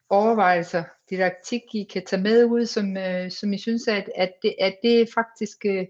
[0.08, 4.54] overvejelser, didaktik, I kan tage med ud, som, øh, som I synes, at, at, det,
[4.60, 5.86] at det faktisk, øh,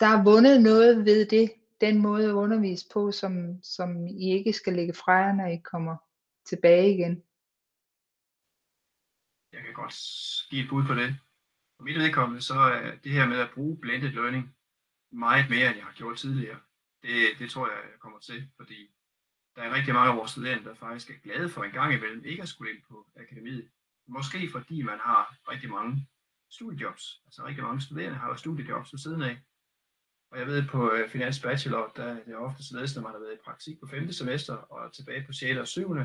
[0.00, 1.52] der er vundet noget ved det,
[1.86, 5.56] den måde at undervise på, som, som I ikke skal lægge fra jer, når I
[5.56, 5.96] kommer
[6.44, 7.22] tilbage igen?
[9.52, 9.94] Jeg kan godt
[10.50, 11.10] give et bud på det.
[11.76, 14.56] For mit vedkommende, så er det her med at bruge blended learning
[15.12, 16.60] meget mere, end jeg har gjort tidligere.
[17.02, 18.78] Det, det tror jeg, jeg kommer til, fordi
[19.56, 22.24] der er rigtig mange af vores studerende, der faktisk er glade for en gang imellem
[22.24, 23.68] ikke at skulle ind på akademiet.
[24.06, 26.08] Måske fordi man har rigtig mange
[26.50, 27.22] studiejobs.
[27.26, 29.38] Altså rigtig mange studerende har jo studiejobs ved siden af.
[30.32, 33.18] Og jeg ved på øh, Finans Bachelor, der er det ofte således, når man har
[33.18, 34.12] været i praktik på 5.
[34.12, 35.58] semester og tilbage på 6.
[35.58, 35.96] og 7.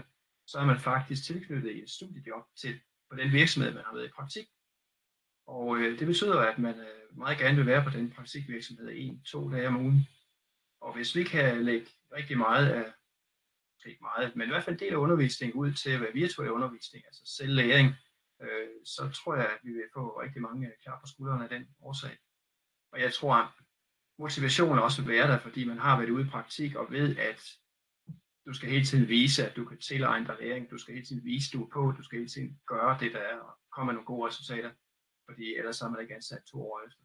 [0.48, 4.08] så er man faktisk tilknyttet i et studiejob til på den virksomhed, man har været
[4.08, 4.48] i praktik.
[5.48, 9.24] Og øh, det betyder, at man øh, meget gerne vil være på den praktikvirksomhed en,
[9.24, 10.08] to dage om ugen.
[10.82, 12.94] Og hvis vi kan lægge rigtig meget af
[13.86, 17.06] ikke meget, men i hvert fald del af undervisningen ud til at være virtuel undervisning,
[17.06, 17.88] altså selvlæring,
[18.42, 21.50] øh, så tror jeg, at vi vil få rigtig mange øh, klar på skuldrene af
[21.50, 22.18] den årsag.
[22.92, 23.56] Og jeg tror,
[24.18, 27.18] at motivationen også vil være der, fordi man har været ude i praktik og ved,
[27.18, 27.42] at
[28.46, 31.26] du skal hele tiden vise, at du kan tilegne dig læring, du skal hele tiden
[31.26, 33.86] vise, at du er på, du skal hele tiden gøre det, der er, og komme
[33.86, 34.72] med nogle gode resultater,
[35.30, 37.04] fordi ellers er man ikke ansat to år efter.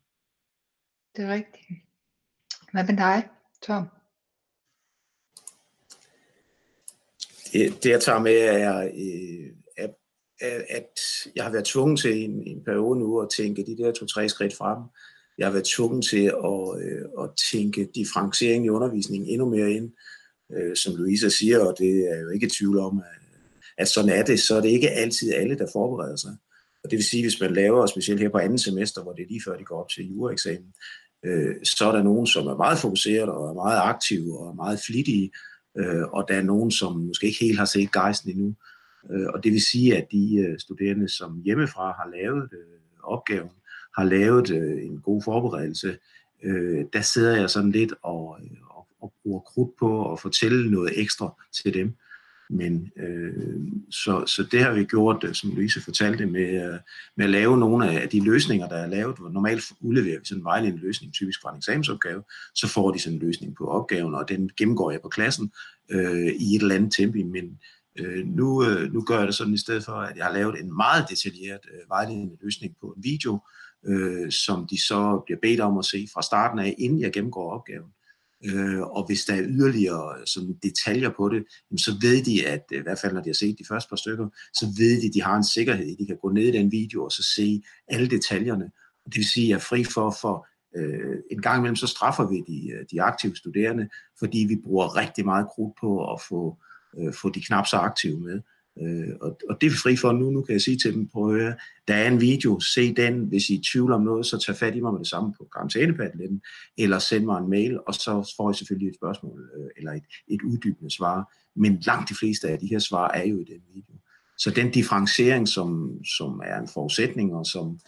[1.16, 1.66] Det er rigtigt.
[2.72, 3.28] Hvad med dig,
[3.62, 3.88] Tom?
[7.52, 9.94] det, det jeg tager med er, øh, at,
[10.68, 11.00] at
[11.36, 14.56] jeg har været tvunget til en, en periode nu at tænke de der to-tre skridt
[14.56, 14.78] frem.
[15.42, 19.92] Jeg har været tvunget til at, øh, at tænke differentiering i undervisningen endnu mere ind,
[20.52, 23.22] øh, som Louisa siger, og det er jo ikke i tvivl om, at,
[23.78, 26.36] at sådan er det, så er det ikke altid alle, der forbereder sig.
[26.84, 29.26] Og det vil sige, hvis man laver, specielt her på anden semester, hvor det er
[29.28, 30.72] lige før de går op til jureeksamen,
[31.24, 34.54] øh, så er der nogen, som er meget fokuseret og er meget aktive og er
[34.54, 35.30] meget flittige,
[35.78, 38.54] øh, og der er nogen, som måske ikke helt har set gejsten endnu.
[39.12, 43.50] Øh, og det vil sige, at de øh, studerende, som hjemmefra har lavet øh, opgaven,
[43.96, 45.96] har lavet øh, en god forberedelse,
[46.44, 50.70] øh, der sidder jeg sådan lidt og, øh, og, og bruger krudt på at fortælle
[50.70, 51.96] noget ekstra til dem.
[52.50, 56.78] Men øh, så, så det har vi gjort, øh, som Louise fortalte, med, øh,
[57.16, 59.16] med at lave nogle af de løsninger, der er lavet.
[59.32, 62.22] Normalt udleverer vi sådan en vejledende løsning, typisk fra en eksamensopgave,
[62.54, 65.52] så får de sådan en løsning på opgaven, og den gennemgår jeg på klassen
[65.90, 67.18] øh, i et eller andet tempo.
[67.18, 67.58] Men
[67.98, 70.60] øh, nu, øh, nu gør jeg det sådan i stedet for, at jeg har lavet
[70.60, 75.38] en meget detaljeret øh, vejledende løsning på en video, øh, øh, som de så bliver
[75.42, 77.90] bedt om at se fra starten af, inden jeg gennemgår opgaven.
[78.44, 82.64] Øh, og hvis der er yderligere sådan, detaljer på det, jamen, så ved de, at
[82.72, 85.06] øh, i hvert fald når de har set de første par stykker, så ved de,
[85.06, 85.96] at de har en sikkerhed.
[85.96, 88.70] De kan gå ned i den video og så se alle detaljerne.
[89.06, 92.28] Det vil sige, at jeg er fri for, for øh, en gang imellem, så straffer
[92.28, 96.58] vi de, øh, de aktive studerende, fordi vi bruger rigtig meget krudt på at få,
[96.98, 98.40] øh, få de knap så aktive med.
[98.80, 100.30] Øh, og, og det er vi fri for nu.
[100.30, 101.54] Nu kan jeg sige til dem, prøv at høre,
[101.88, 103.24] der er en video, se den.
[103.24, 105.34] Hvis I er i tvivl om noget, så tag fat i mig med det samme
[105.38, 106.42] på karantænepadletten,
[106.78, 110.04] eller send mig en mail, og så får I selvfølgelig et spørgsmål, øh, eller et,
[110.28, 111.34] et uddybende svar.
[111.56, 113.94] Men langt de fleste af de her svar er jo i den video.
[114.38, 117.78] Så den differentiering, som, som er en forudsætning, og som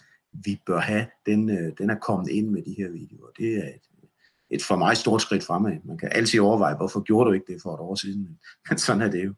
[0.44, 3.30] vi bør have, den, øh, den er kommet ind med de her videoer.
[3.38, 3.80] Det er et,
[4.50, 5.76] et for mig stort skridt fremad.
[5.84, 9.02] Man kan altid overveje, hvorfor gjorde du ikke det for et år siden, men sådan
[9.02, 9.34] er det jo.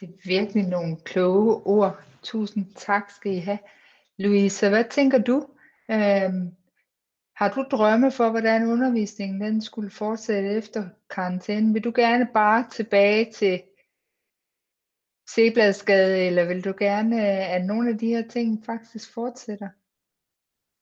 [0.00, 2.02] Det er virkelig nogle kloge ord.
[2.22, 3.58] Tusind tak skal I have.
[4.18, 5.46] Louise, hvad tænker du?
[5.90, 6.56] Øhm,
[7.36, 11.72] har du drømme for, hvordan undervisningen den skulle fortsætte efter karantæne?
[11.72, 13.62] Vil du gerne bare tilbage til
[15.34, 19.68] Sebladsgade, eller vil du gerne, øh, at nogle af de her ting faktisk fortsætter?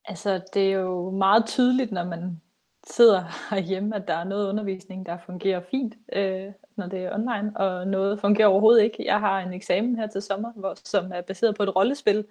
[0.04, 2.40] Altså, det er jo meget tydeligt, når man
[2.86, 3.22] sidder
[3.54, 7.86] herhjemme, at der er noget undervisning, der fungerer fint, øh, når det er online, og
[7.86, 9.04] noget fungerer overhovedet ikke.
[9.04, 12.24] Jeg har en eksamen her til sommer, hvor, som er baseret på et rollespil.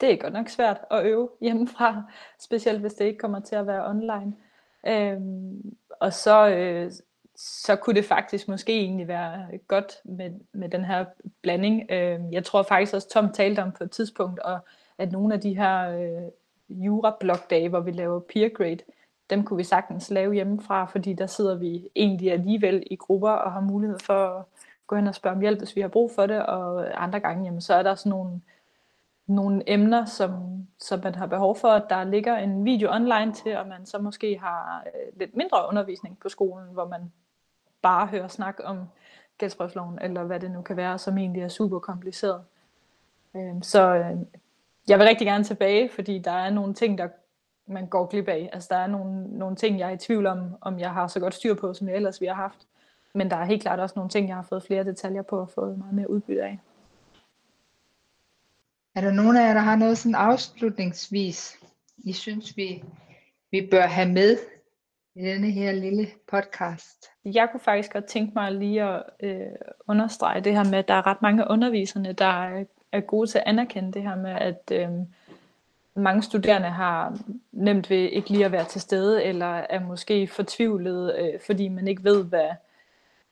[0.00, 2.02] Det er godt nok svært at øve hjemmefra,
[2.46, 4.34] specielt hvis det ikke kommer til at være online.
[4.86, 6.90] Øhm, og så, øh,
[7.36, 11.04] så kunne det faktisk måske egentlig være godt med, med den her
[11.42, 11.90] blanding.
[11.90, 14.58] Øhm, jeg tror faktisk også, Tom talte om på et tidspunkt, og
[14.98, 16.30] at nogle af de her øh,
[16.84, 18.78] jura-blokdage, hvor vi laver peer grade,
[19.30, 23.52] dem kunne vi sagtens lave hjemmefra, fordi der sidder vi egentlig alligevel i grupper og
[23.52, 24.44] har mulighed for at
[24.86, 27.44] gå hen og spørge om hjælp, hvis vi har brug for det, og andre gange,
[27.44, 28.40] jamen, så er der sådan nogle,
[29.26, 30.32] nogle emner, som,
[30.78, 33.98] som man har behov for, at der ligger en video online til, og man så
[33.98, 37.12] måske har øh, lidt mindre undervisning på skolen, hvor man
[37.82, 38.78] bare hører snak om
[39.38, 42.44] gældsbrevsloven, eller hvad det nu kan være, som egentlig er super kompliceret.
[43.36, 44.16] Øhm, så øh,
[44.88, 47.08] jeg vil rigtig gerne tilbage, fordi der er nogle ting, der
[47.68, 48.50] man går glip af.
[48.52, 51.20] Altså der er nogle, nogle ting, jeg er i tvivl om, om jeg har så
[51.20, 52.66] godt styr på, som jeg ellers vi har haft.
[53.14, 55.50] Men der er helt klart også nogle ting, jeg har fået flere detaljer på og
[55.50, 56.58] fået meget mere udbytte af.
[58.94, 61.58] Er der nogen af jer, der har noget sådan afslutningsvis,
[61.98, 62.84] I synes, vi,
[63.50, 64.38] vi bør have med
[65.14, 67.06] i denne her lille podcast?
[67.24, 69.46] Jeg kunne faktisk godt tænke mig lige at øh,
[69.88, 73.38] understrege det her med, at der er ret mange underviserne, der er, er gode til
[73.38, 74.88] at anerkende det her med, at øh,
[75.94, 77.18] mange studerende har
[77.58, 81.88] nemt ved ikke lige at være til stede, eller er måske fortvivlet, øh, fordi man
[81.88, 82.48] ikke ved, hvad,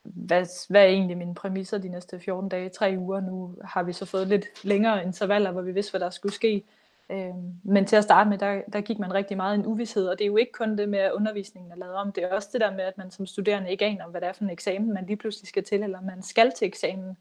[0.03, 3.21] hvad, hvad er egentlig mine præmisser de næste 14 dage, tre uger.
[3.21, 6.63] Nu har vi så fået lidt længere intervaller, hvor vi vidste, hvad der skulle ske.
[7.11, 10.09] Øh, men til at starte med, der, der gik man rigtig meget i en uvidshed,
[10.09, 12.35] og det er jo ikke kun det med, at undervisningen er lavet om, det er
[12.35, 14.51] også det der med, at man som studerende ikke aner, hvad det er for en
[14.51, 17.17] eksamen, man lige pludselig skal til, eller man skal til eksamen.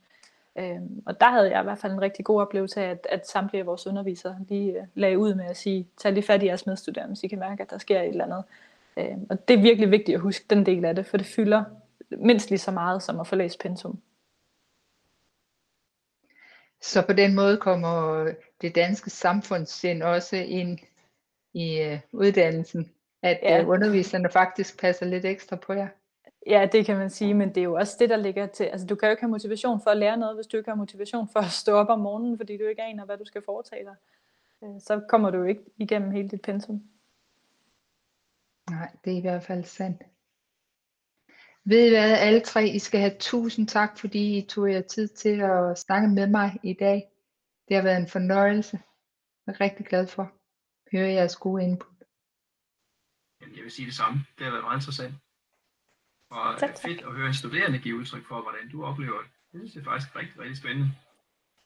[0.57, 3.27] Øhm, og der havde jeg i hvert fald en rigtig god oplevelse af, at, at
[3.27, 6.45] samtlige af vores undervisere lige uh, lagde ud med at sige, tag lige fat i
[6.45, 8.43] jeres medstuderende, hvis I kan mærke, at der sker et eller andet.
[8.97, 11.63] Øhm, og det er virkelig vigtigt at huske den del af det, for det fylder
[12.09, 14.01] mindst lige så meget som at få læst pensum.
[16.81, 18.25] Så på den måde kommer
[18.61, 20.79] det danske samfundssind også ind
[21.53, 22.91] i uh, uddannelsen,
[23.21, 23.63] at ja.
[23.63, 25.87] uh, underviserne faktisk passer lidt ekstra på jer.
[26.45, 28.63] Ja, det kan man sige, men det er jo også det, der ligger til.
[28.63, 30.75] Altså, du kan jo ikke have motivation for at lære noget, hvis du ikke har
[30.75, 33.83] motivation for at stå op om morgenen, fordi du ikke aner, hvad du skal foretage
[33.83, 33.95] dig.
[34.63, 36.83] Øh, så kommer du jo ikke igennem hele dit pensum.
[38.69, 40.03] Nej, det er i hvert fald sandt.
[41.63, 45.07] Ved I hvad, alle tre, I skal have tusind tak, fordi I tog jer tid
[45.07, 47.11] til at snakke med mig i dag.
[47.67, 48.79] Det har været en fornøjelse.
[49.47, 50.29] Jeg er rigtig glad for at
[50.91, 52.03] høre jeres gode input.
[53.41, 54.19] Jeg vil sige det samme.
[54.37, 55.13] Det har været meget interessant.
[56.29, 56.81] Og tak, tak.
[56.85, 59.31] fedt at høre en studerende give udtryk for, hvordan du oplever det.
[59.51, 60.91] Det synes jeg faktisk rigtig, rigtig spændende.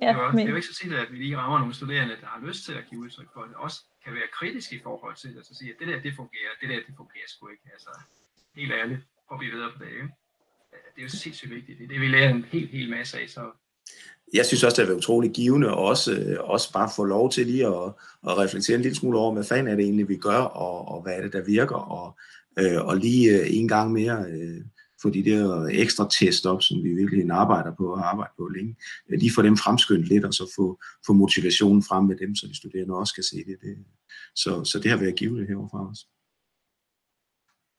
[0.02, 0.38] Ja, det, er jo, men...
[0.38, 2.66] det er jo ikke så tit, at vi lige rammer nogle studerende, der har lyst
[2.66, 3.56] til at give udtryk for det.
[3.56, 6.14] Også kan være kritisk i forhold til det, og så sige, at det der, det
[6.16, 7.68] fungerer, det der, det fungerer sgu ikke.
[7.74, 7.92] Altså,
[8.56, 9.92] helt ærligt, og vi videre på det.
[9.92, 10.10] Ikke?
[10.94, 11.78] Det er jo sindssygt vigtigt.
[11.78, 13.30] Det er det, vi lærer en helt, helt masse af.
[13.30, 13.52] Så
[14.34, 17.32] jeg synes også, det har været utroligt givende, og også, øh, også bare få lov
[17.32, 17.84] til lige at,
[18.28, 21.02] at reflektere en lille smule over, hvad fanden er det egentlig, vi gør, og, og
[21.02, 22.18] hvad er det, der virker, og,
[22.60, 24.62] øh, og lige øh, en gang mere øh,
[25.02, 28.48] få de der ekstra test op, som vi virkelig arbejder på og har arbejdet på
[28.48, 28.76] længe,
[29.10, 32.48] øh, lige få dem fremskyndt lidt, og så få, få motivationen frem med dem, så
[32.48, 33.58] de studerende også kan se det.
[33.62, 33.86] det.
[34.36, 36.08] Så, så det har været givet herovre os.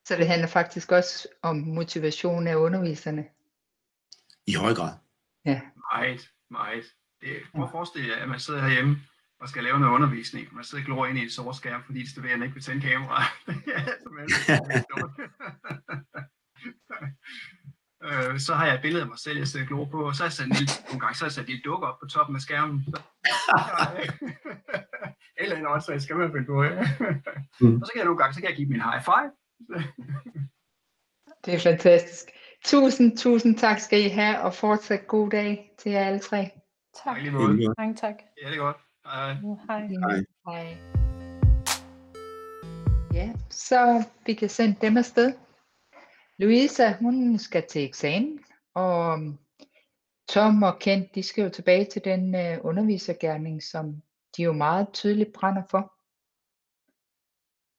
[0.04, 3.24] Så det handler faktisk også om motivation af underviserne?
[4.46, 4.92] I høj grad.
[5.44, 5.60] Ja.
[5.92, 6.84] Meget, meget.
[7.20, 8.96] Det, prøv at forestille jer, at man sidder herhjemme
[9.40, 11.82] og skal lave noget undervisning, og man sidder og glor ind i et sort skærm,
[11.86, 13.22] fordi de studerende ikke vil tænde kamera.
[18.06, 20.14] øh, så har jeg et billede af mig selv, jeg sidder og glor på, og
[20.14, 21.98] så har jeg sat en lille, nogle gange, så har jeg sat et dukke op
[22.00, 22.86] på toppen af skærmen.
[25.42, 26.62] Eller en åndssag skal man finde på.
[26.62, 26.70] Ja.
[27.60, 27.80] Mm.
[27.80, 29.30] Og så kan jeg nogle gange, så kan jeg give min high five.
[31.44, 32.24] det er fantastisk.
[32.64, 36.50] Tusind, tusind tak skal I have, og fortsat god dag til jer alle tre.
[37.04, 37.16] Tak.
[37.78, 38.14] Mange tak.
[38.42, 38.76] Ja, det er godt.
[39.10, 39.34] Hej.
[39.68, 39.88] Hej.
[40.46, 40.76] Hej.
[43.14, 45.32] Ja, så vi kan sende dem afsted.
[46.38, 48.40] Louisa, hun skal til eksamen,
[48.74, 49.18] og
[50.28, 54.02] Tom og Kent, de skal jo tilbage til den uh, undervisergærning, som
[54.36, 55.92] de jo meget tydeligt brænder for.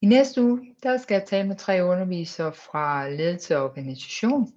[0.02, 4.54] I næste uge, der skal jeg tale med tre undervisere fra ledelse og organisation.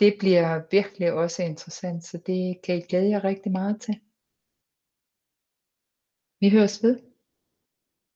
[0.00, 4.00] Det bliver virkelig også interessant, så det kan I glæde jer rigtig meget til.
[6.44, 7.00] Vi høres ved.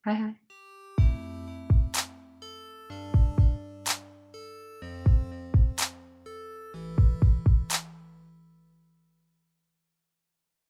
[0.05, 0.48] Hej hej.